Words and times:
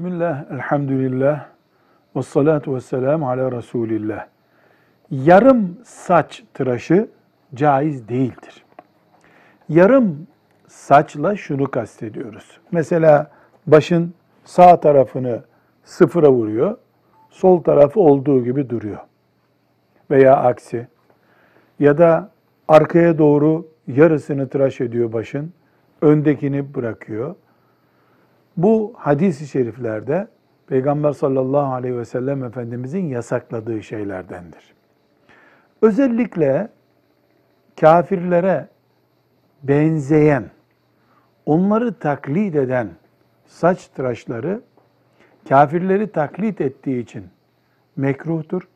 Bismillah, 0.00 0.44
elhamdülillah, 0.52 1.46
ve 2.16 2.22
salatu 2.22 2.74
ve 2.74 2.80
selamu 2.80 3.30
ala 3.30 3.52
Resulillah. 3.52 4.26
Yarım 5.10 5.78
saç 5.84 6.44
tıraşı 6.54 7.08
caiz 7.54 8.08
değildir. 8.08 8.64
Yarım 9.68 10.26
saçla 10.68 11.36
şunu 11.36 11.70
kastediyoruz. 11.70 12.60
Mesela 12.72 13.30
başın 13.66 14.14
sağ 14.44 14.80
tarafını 14.80 15.42
sıfıra 15.84 16.32
vuruyor, 16.32 16.76
sol 17.30 17.62
tarafı 17.62 18.00
olduğu 18.00 18.44
gibi 18.44 18.70
duruyor. 18.70 19.00
Veya 20.10 20.36
aksi. 20.36 20.88
Ya 21.78 21.98
da 21.98 22.30
arkaya 22.68 23.18
doğru 23.18 23.68
yarısını 23.86 24.48
tıraş 24.48 24.80
ediyor 24.80 25.12
başın, 25.12 25.52
öndekini 26.02 26.74
bırakıyor. 26.74 27.34
Bu 28.56 28.92
hadis-i 28.96 29.46
şeriflerde 29.46 30.28
Peygamber 30.66 31.12
sallallahu 31.12 31.72
aleyhi 31.72 31.96
ve 31.96 32.04
sellem 32.04 32.44
Efendimizin 32.44 33.08
yasakladığı 33.08 33.82
şeylerdendir. 33.82 34.74
Özellikle 35.82 36.68
kafirlere 37.80 38.68
benzeyen, 39.62 40.50
onları 41.46 41.94
taklit 41.94 42.56
eden 42.56 42.88
saç 43.46 43.86
tıraşları 43.88 44.60
kafirleri 45.48 46.12
taklit 46.12 46.60
ettiği 46.60 47.02
için 47.02 47.24
mekruhtur. 47.96 48.68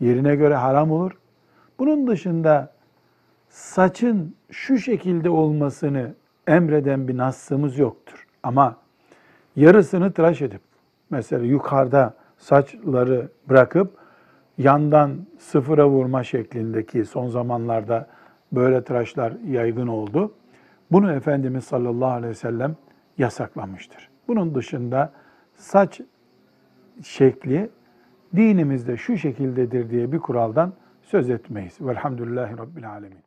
Yerine 0.00 0.36
göre 0.36 0.54
haram 0.54 0.90
olur. 0.90 1.12
Bunun 1.78 2.06
dışında 2.06 2.72
saçın 3.48 4.34
şu 4.50 4.78
şekilde 4.78 5.30
olmasını 5.30 6.14
emreden 6.46 7.08
bir 7.08 7.16
nassımız 7.16 7.78
yoktur. 7.78 8.07
Ama 8.42 8.76
yarısını 9.56 10.12
tıraş 10.12 10.42
edip 10.42 10.60
mesela 11.10 11.44
yukarıda 11.44 12.14
saçları 12.38 13.28
bırakıp 13.48 13.98
yandan 14.58 15.26
sıfıra 15.38 15.88
vurma 15.88 16.24
şeklindeki 16.24 17.04
son 17.04 17.28
zamanlarda 17.28 18.06
böyle 18.52 18.84
tıraşlar 18.84 19.32
yaygın 19.46 19.86
oldu. 19.86 20.34
Bunu 20.92 21.12
Efendimiz 21.12 21.64
sallallahu 21.64 22.10
aleyhi 22.10 22.30
ve 22.30 22.34
sellem 22.34 22.76
yasaklamıştır. 23.18 24.08
Bunun 24.28 24.54
dışında 24.54 25.12
saç 25.54 26.00
şekli 27.02 27.70
dinimizde 28.36 28.96
şu 28.96 29.16
şekildedir 29.16 29.90
diye 29.90 30.12
bir 30.12 30.18
kuraldan 30.18 30.72
söz 31.02 31.30
etmeyiz. 31.30 31.80
Velhamdülillahi 31.80 32.58
Rabbil 32.58 32.90
Alemin. 32.90 33.18